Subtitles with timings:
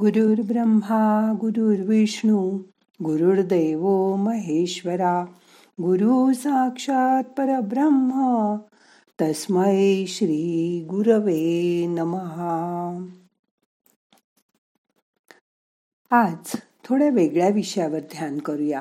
[0.00, 2.58] ब्रह्मा गुरुर्विष्णू
[3.04, 5.24] गुरुर्देव महेश्वरा
[5.82, 8.10] गुरु साक्षात परब्रह्म
[9.20, 13.06] तस्मै श्री गुरवे नमहा
[16.10, 18.80] आज थोड्या वेगळ्या विषयावर ध्यान करूया.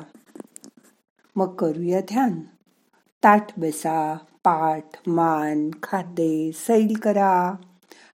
[1.36, 2.40] मग करूया ध्यान.
[3.24, 4.14] ताठ बसा
[4.44, 7.56] पाठ मान खाते सैल करा.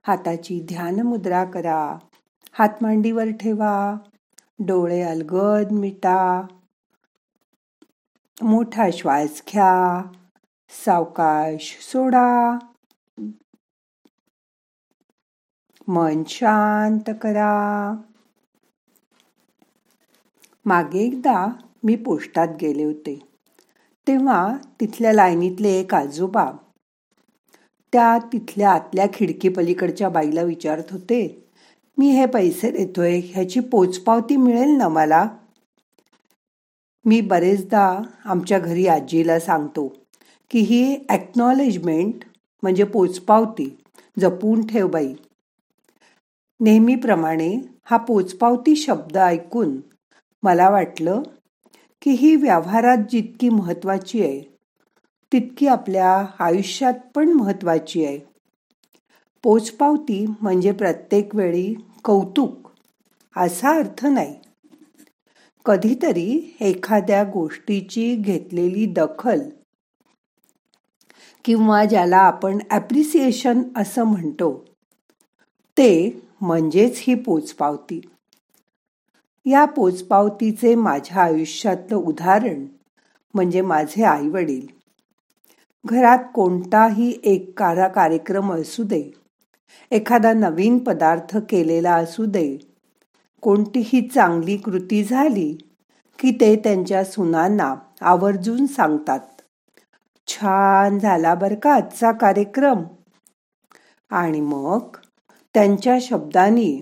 [0.08, 1.98] हाताची ध्यान मुद्रा करा.
[2.58, 3.96] हातमांडीवर ठेवा.
[4.60, 6.48] डोळे अलगद मिटा.
[8.42, 10.02] मोठा श्वास घ्या.
[10.70, 12.58] सावकाश सोडा.
[15.88, 17.92] मन शांत करा.
[20.66, 21.48] मागे एकदा
[21.84, 23.28] मी पोस्टात गेले होते.
[24.08, 26.52] तेव्हा तिथल्या लाईनीतले एक आजोबा.
[27.94, 31.45] त्या तिथल्या आतल्या खिडकी पलीकडच्या बाईला विचारत होते
[31.98, 35.28] मी हे पैसे देतोय ह्याची पोचपावती मिळेल ना मला?
[37.06, 39.88] मी बरेचदा आमच्या घरी आजीला सांगतो
[40.52, 42.14] की ही ॲक्नॉलेजमेंट
[42.64, 43.78] म्हणजे पोचपावती
[44.20, 45.14] जपून ठेव बाई.
[46.60, 49.80] नेहमीप्रमाणे हा पोचपावती शब्द ऐकून
[50.44, 51.22] मला वाटलं
[52.02, 54.42] की ही व्यवहारात जितकी महत्त्वाची आहे
[55.32, 58.35] तितकी आपल्या आयुष्यात पण महत्त्वाची आहे.
[59.46, 62.70] पोचपावती म्हणजे प्रत्येक वेळी कौतुक
[63.38, 64.34] असा अर्थ नाही.
[65.66, 69.40] कधीतरी एखाद्या गोष्टीची घेतलेली दखल
[71.46, 74.66] किंवा ज्याला आपण ॲप्रिसिएशन असं म्हणतो
[75.78, 78.02] ते म्हणजेच ही पोचपावती.
[79.46, 82.66] या पोचपावतीचे माझ्या आयुष्यातलं उदाहरण
[83.34, 84.66] म्हणजे माझे आई वडील
[85.86, 89.12] घरात कोणताही एक कारा कार्यक्रम असू दे
[89.92, 92.58] एखादा नवीन पदार्थ केलेला असू दे.
[93.42, 95.58] कोणतीही चांगली कृती झाली
[96.20, 99.20] की ते त्यांच्या सुनांना आवर्जून सांगतात.
[100.28, 102.84] छान झाला बर का आजचा कार्यक्रम?
[104.10, 104.98] आणि मग
[105.54, 106.82] त्यांच्या शब्दांनी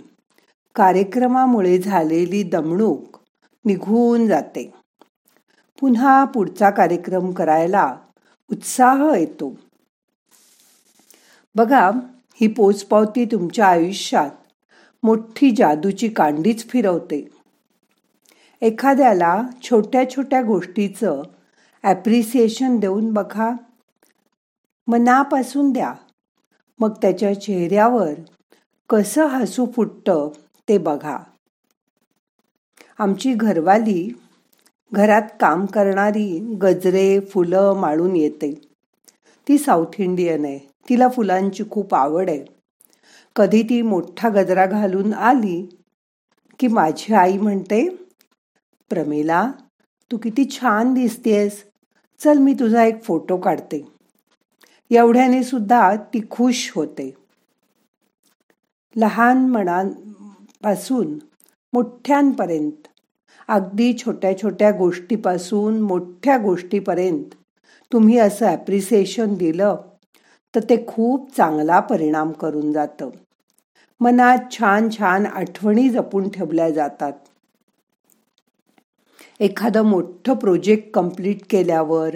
[0.75, 3.17] कार्यक्रमामुळे झालेली दमणूक
[3.65, 4.73] निघून जाते.
[5.79, 7.97] पुन्हा पुढचा कार्यक्रम करायला
[8.51, 9.55] उत्साह येतो.
[11.55, 11.91] बघा
[12.41, 14.31] ही पोचपावती तुमच्या आयुष्यात
[15.03, 17.27] मोठी जादूची कांडीच फिरवते.
[18.61, 21.21] एखाद्याला छोट्या छोट्या गोष्टीचं
[21.83, 23.51] ॲप्रिसिएशन देऊन बघा.
[24.87, 25.93] मनापासून द्या.
[26.79, 28.13] मग त्याच्या चेहऱ्यावर
[28.89, 30.29] कसं हसू फुटतं
[30.69, 31.17] ते बघा.
[32.97, 34.19] आमची घरवाली
[34.93, 38.61] घरात काम करणारी गजरे फुलं माळून येते.
[39.47, 40.72] ती साऊथ इंडियन आहे.
[40.89, 42.45] तिला फुलांची खूप आवड आहे.
[43.35, 45.61] कधी ती मोठा गजरा घालून आली
[46.59, 47.87] की माझी आई म्हणते
[48.89, 49.51] प्रमिला
[50.11, 51.63] तू किती छान दिसतेस
[52.23, 53.81] चल मी तुझा एक फोटो काढते.
[54.91, 57.13] एवढ्याने सुद्धा ती खुश होते.
[58.95, 61.17] लहान मनापासून
[61.73, 62.87] मोठ्यांपर्यंत
[63.47, 67.33] अगदी छोट्या छोट्या गोष्टीपासून मोठ्या गोष्टीपर्यंत
[67.91, 69.75] तुम्ही असं ॲप्रिसिएशन दिलं
[70.55, 73.09] तर ते खूप चांगला परिणाम करून जातं.
[74.01, 77.13] मनात छान छान आठवणी जपून ठेवल्या जातात.
[79.39, 82.15] एखादं मोठं प्रोजेक्ट कंप्लीट केल्यावर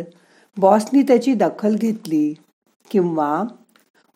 [0.58, 2.34] बॉसनी त्याची दखल घेतली
[2.92, 3.44] किंवा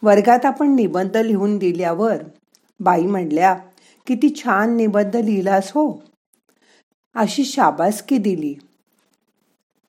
[0.03, 2.17] वर्गात आपण निबंध लिहून दिल्यावर
[2.79, 3.53] बाई म्हणल्या
[4.07, 5.99] किती छान निबंध लिहिलास हो.
[7.15, 8.53] अशी शाबासकी दिली.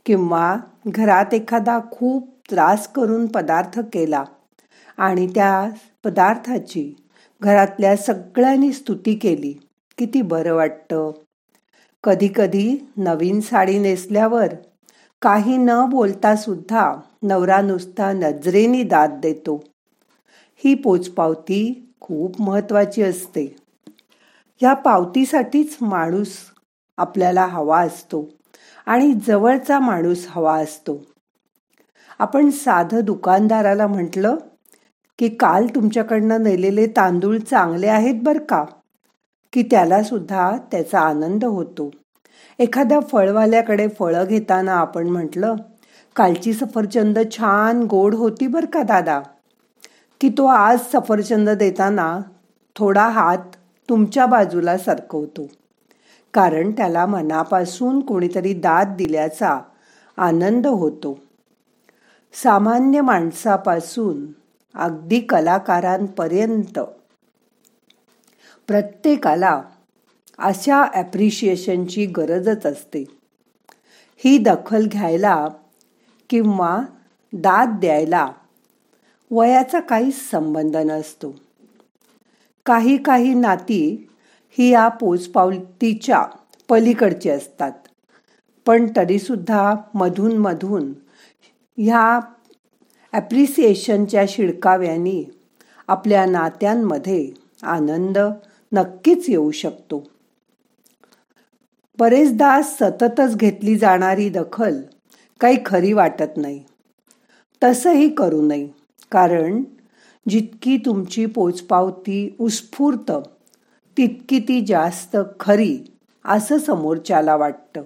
[0.06, 0.56] किंवा
[0.86, 4.24] घरात एखादा खूप त्रास करून पदार्थ केला.
[4.96, 5.70] आणि त्या
[6.04, 6.94] पदार्थाची
[7.42, 9.52] घरातल्या सगळ्यांनी स्तुती केली.
[9.98, 11.10] किती बरं वाटतं.
[12.04, 14.46] कधीकधी नवीन साडी नेसल्यावर
[15.22, 19.64] काही न बोलता सुद्धा नवरा नुसता नजरेनी दाद देतो.
[20.64, 23.56] ही पोचपावती खूप महत्वाची असते.
[24.60, 26.32] ह्या पावतीसाठीच माणूस
[26.96, 28.28] आपल्याला हवा असतो
[28.86, 31.11] आणि जवळचा माणूस हवा असतो.
[32.18, 34.36] आपण साधं दुकानदाराला म्हटलं
[35.18, 38.64] की काल तुमच्याकडनं नेलेले तांदूळ चांगले आहेत बर का?
[39.52, 41.90] की त्यालासुद्धा त्याचा आनंद होतो.
[42.58, 45.54] एखाद्या फळवाल्याकडे फळं घेताना आपण म्हटलं
[46.16, 49.20] कालची सफरचंद छान गोड होती बर का दादा?
[50.20, 52.20] की तो आज सफरचंद देताना
[52.76, 53.38] थोडा हात
[53.88, 55.46] तुमच्या बाजूला सरकवतो.
[56.34, 59.60] कारण त्याला मनापासून कोणीतरी दाद दिल्याचा
[60.16, 61.18] आनंद होतो.
[62.34, 64.26] सामान्य माणसापासून
[64.74, 66.78] अगदी कलाकारांपर्यंत.
[68.66, 69.62] प्रत्येकाला
[70.38, 73.04] अशा ॲप्रिशिएशनची गरजच असते.
[74.24, 75.48] ही दखल घ्यायला
[76.30, 76.80] किंवा
[77.32, 78.32] दाद द्यायला
[79.30, 81.34] वयाचा काहीच संबंध नसतो.
[82.66, 84.08] काही काही नाती
[84.58, 86.26] ही या पोचपावतीच्या
[86.68, 87.72] पलीकडची असतात.
[88.66, 90.92] पण तरीसुद्धा मधून मधून
[91.78, 92.20] ह्या
[93.12, 95.30] ॲप्रिसिएशनच्या शिडकाव्याने
[95.88, 97.30] आपल्या नात्यांमध्ये
[97.62, 98.18] आनंद
[98.72, 100.02] नक्कीच येऊ शकतो.
[101.98, 104.80] बरेचदा सततच घेतली जाणारी दखल
[105.40, 106.64] काही खरी वाटत नाही.
[107.64, 108.68] तसंही करू नये
[109.10, 109.62] कारण
[110.28, 113.12] जितकी तुमची पोचपावती उत्स्फूर्त
[113.96, 115.78] तितकी ती जास्त खरी
[116.24, 117.82] असं समोरच्याला वाटतं.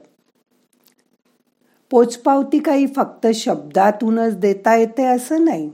[1.91, 5.71] पोचपावती काही फक्त शब्दातूनच देता येते असं नाही.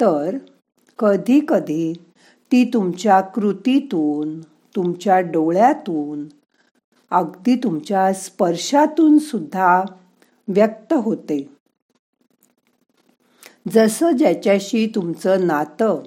[0.00, 0.38] तर
[0.98, 1.92] कधी कधी
[2.52, 4.40] ती तुमच्या कृतीतून
[4.76, 6.26] तुमच्या डोळ्यातून
[7.10, 9.82] अगदी तुमच्या स्पर्शातून सुद्धा
[10.48, 11.48] व्यक्त होते.
[13.68, 16.02] जसं ज्याच्याशी तुमचं नातं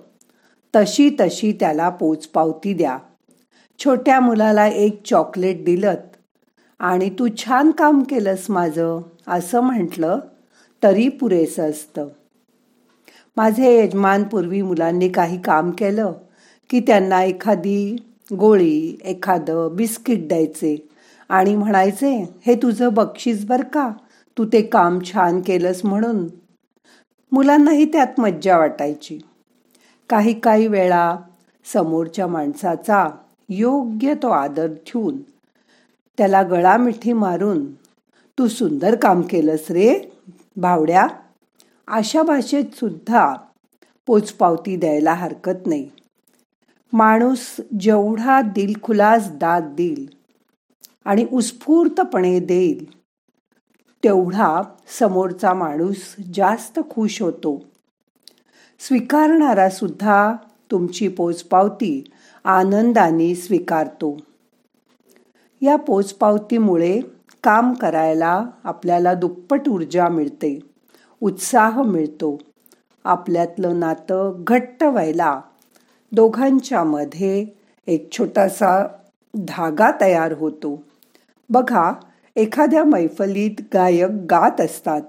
[0.76, 2.98] तशी तशी त्याला पोचपावती द्या.
[3.80, 5.96] छोट्या मुलाला एक चॉकलेट दिलं
[6.84, 10.20] आणि तू छान काम केलंस माझं असं म्हटलं
[10.84, 12.08] तरी पुरेसं असतं.
[13.38, 16.14] माझे यजमान पूर्वी मुलांनी काही काम केलं
[16.70, 17.96] की त्यांना एखादी
[18.40, 20.90] गोळी एखादं बिस्किट द्यायचे.
[21.30, 23.92] आणि म्हणायचे हे तुझं बक्षीस बर का?
[24.38, 26.28] तू ते काम छान केलंस म्हणून.
[27.32, 29.20] मुलांनाही त्यात मज्जा वाटायची.
[30.10, 31.18] काही काही वेळा
[31.74, 33.10] समोरच्या माणसाचा
[33.50, 35.18] योग्य तो आदर ठेवून
[36.18, 37.74] त्याला गळा मिठी मारून
[38.40, 40.00] तू सुंदर काम केलंस रे
[40.58, 41.08] भावड्या
[41.88, 43.34] अशा भाषेत सुद्धा
[44.06, 45.90] पोचपावती द्यायला हरकत नाही.
[46.94, 50.10] माणूस जेवढा दिलखुलास दाद देईल
[51.06, 53.00] आणि उत्स्फूर्तपणे देईल
[54.04, 54.62] तेवढा
[55.00, 57.64] समोरचा माणूस जास्त खुश होतो.
[58.80, 60.34] स्वीकारणारा सुद्धा
[60.72, 62.04] तुमची पोचपावती
[62.44, 64.18] आनंदाने स्वीकारतो.
[65.64, 67.00] या पोचपावतीमुळे
[67.44, 70.60] काम करायला आपल्याला दुप्पट ऊर्जा मिळते
[71.22, 72.38] उत्साह मिळतो.
[73.06, 75.40] आपल्यातलं नातं घट्ट व्हायला
[76.12, 77.46] दोघांच्या मध्ये
[77.88, 78.88] एक छोटासा
[79.34, 80.82] धागा तयार होतो.
[81.50, 81.92] बघा
[82.36, 85.02] एखाद्या मैफलीत गायक गात असतात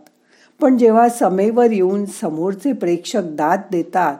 [0.61, 4.17] पण जेव्हा समेवर येऊन समोरचे प्रेक्षक दाद देतात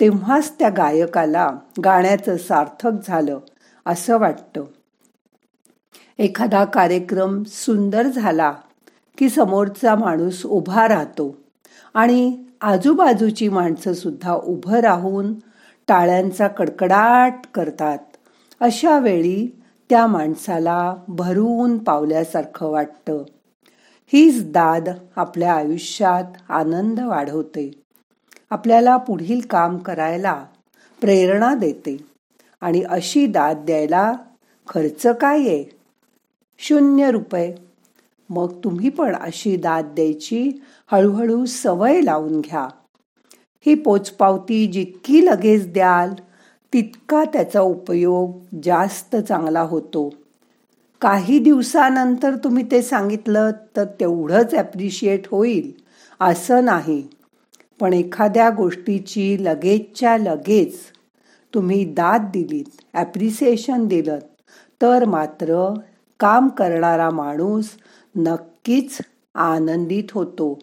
[0.00, 1.50] तेव्हाच त्या गायकाला
[1.84, 3.38] गाण्याचं सार्थक झालं
[3.86, 4.64] असं वाटतं.
[6.18, 8.54] एखादा कार्यक्रम सुंदर झाला
[9.18, 11.36] की समोरचा माणूस उभा राहतो
[11.94, 15.34] आणि आजूबाजूची माणसं सुद्धा उभं राहून
[15.88, 17.98] टाळ्यांचा कडकडाट करतात.
[18.60, 23.22] अशा वेळी त्या माणसाला भरून पावल्यासारखं वाटतं.
[24.12, 27.70] हीच दाद आपल्या आयुष्यात आनंद वाढवते.
[28.50, 30.44] आपल्याला पुढील काम करायला
[31.00, 31.96] प्रेरणा देते
[32.60, 34.12] आणि अशी दाद द्यायला
[34.68, 35.77] खर्च काय आहे?
[36.58, 37.54] शून्य रुपये.
[38.30, 40.50] मग तुम्ही पण अशी दाद द्यायची
[40.92, 42.68] हळूहळू सवय लावून घ्या.
[43.66, 46.14] ही पोचपावती जितकी लगेच द्याल
[46.72, 50.10] तितका त्याचा उपयोग जास्त चांगला होतो.
[51.00, 55.72] काही दिवसानंतर तुम्ही ते सांगितलं तर तेवढंच ॲप्रिशिएट होईल
[56.20, 57.02] असं नाही.
[57.80, 60.78] पण एखाद्या गोष्टीची लगेचच्या लगेच
[61.54, 64.18] तुम्ही दाद दिलीत ॲप्रिसिएशन दिलं
[64.82, 65.74] तर मात्र
[66.20, 67.70] काम करणारा माणूस
[68.16, 68.98] नक्कीच
[69.34, 70.58] आनंदित होतो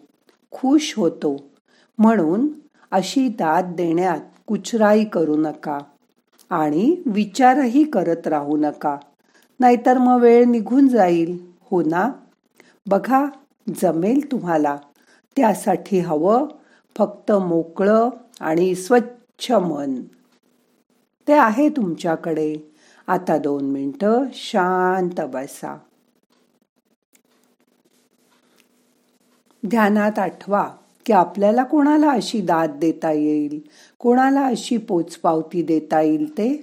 [0.52, 1.36] खुश होतो.
[1.98, 2.48] म्हणून
[2.90, 5.78] अशी दाद देण्यात कुचराई करू नका
[6.50, 8.96] आणि विचारही करत राहू नका.
[9.60, 12.12] नाहीतर मग वेळ निघून जाईल हो ना?
[12.86, 13.24] बघा
[13.82, 14.76] जमेल तुम्हाला.
[15.36, 16.48] त्यासाठी हवं
[16.98, 18.08] फक्त मोकळं
[18.40, 20.02] आणि स्वच्छ मन.
[21.28, 22.75] ते आहे तुमच्याकडे.
[23.08, 25.76] आता दोन मिनटं शांत बसा.
[29.62, 30.62] ध्यानात आठवा
[31.06, 33.58] की आपल्याला कोणाला अशी दाद देता येईल?
[33.98, 36.62] कोणाला अशी पोचपावती देता येईल ते?